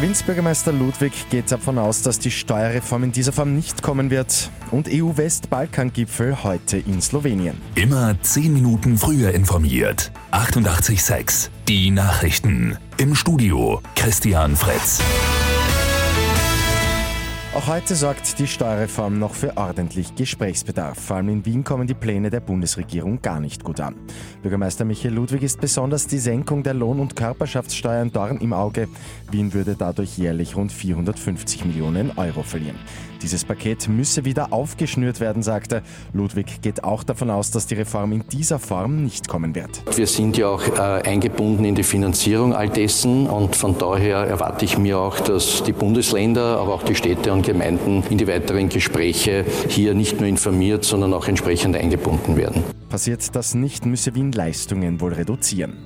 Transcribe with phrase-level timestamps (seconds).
[0.00, 4.48] Wins Bürgermeister Ludwig geht davon aus, dass die Steuerreform in dieser Form nicht kommen wird.
[4.70, 7.56] Und EU-West-Balkan-Gipfel heute in Slowenien.
[7.74, 10.12] Immer 10 Minuten früher informiert.
[10.30, 12.78] 88.6 Die Nachrichten.
[12.98, 15.00] Im Studio Christian Fritz.
[17.58, 20.96] Auch heute sorgt die Steuerreform noch für ordentlich Gesprächsbedarf.
[20.96, 23.96] Vor allem in Wien kommen die Pläne der Bundesregierung gar nicht gut an.
[24.42, 28.86] Bürgermeister Michael Ludwig ist besonders die Senkung der Lohn- und Körperschaftssteuern Dorn im Auge.
[29.32, 32.78] Wien würde dadurch jährlich rund 450 Millionen Euro verlieren.
[33.22, 35.82] Dieses Paket müsse wieder aufgeschnürt werden, sagte.
[36.12, 39.82] Ludwig geht auch davon aus, dass die Reform in dieser Form nicht kommen wird.
[39.96, 44.64] Wir sind ja auch äh, eingebunden in die Finanzierung all dessen und von daher erwarte
[44.64, 48.68] ich mir auch, dass die Bundesländer, aber auch die Städte und Gemeinden in die weiteren
[48.68, 52.62] Gespräche hier nicht nur informiert, sondern auch entsprechend eingebunden werden.
[52.90, 55.78] Passiert das nicht, müsse Wien Leistungen wohl reduzieren.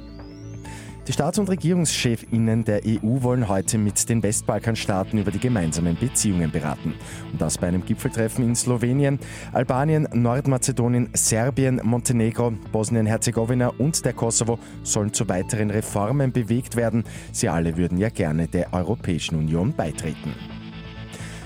[1.06, 6.50] Die Staats- und Regierungschefinnen der EU wollen heute mit den Westbalkanstaaten über die gemeinsamen Beziehungen
[6.50, 6.94] beraten.
[7.30, 9.20] Und das bei einem Gipfeltreffen in Slowenien.
[9.52, 17.04] Albanien, Nordmazedonien, Serbien, Montenegro, Bosnien-Herzegowina und der Kosovo sollen zu weiteren Reformen bewegt werden.
[17.30, 20.34] Sie alle würden ja gerne der Europäischen Union beitreten.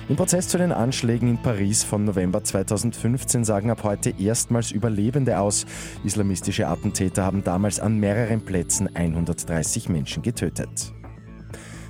[0.08, 5.40] Im Prozess zu den Anschlägen in Paris vom November 2015 sagen ab heute erstmals Überlebende
[5.40, 5.66] aus.
[6.04, 10.92] Islamistische Attentäter haben damals an mehreren Plätzen 130 Menschen getötet.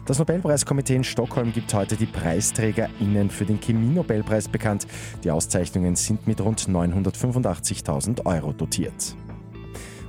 [0.07, 4.87] Das Nobelpreiskomitee in Stockholm gibt heute die PreisträgerInnen für den Chemie-Nobelpreis bekannt.
[5.23, 9.15] Die Auszeichnungen sind mit rund 985.000 Euro dotiert.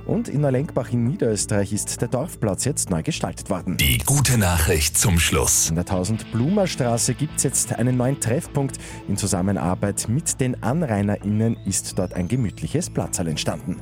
[0.08, 3.76] Und in Neulenkbach in Niederösterreich ist der Dorfplatz jetzt neu gestaltet worden.
[3.76, 5.68] Die gute Nachricht zum Schluss.
[5.68, 8.78] In der 1000 Blumer Straße gibt es jetzt einen neuen Treffpunkt.
[9.06, 13.76] In Zusammenarbeit mit den AnrainerInnen ist dort ein gemütliches Platzal entstanden.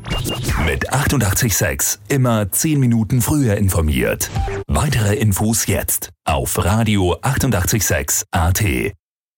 [0.67, 4.29] Mit 886 immer 10 Minuten früher informiert.
[4.67, 8.65] Weitere Infos jetzt auf Radio 886 AT.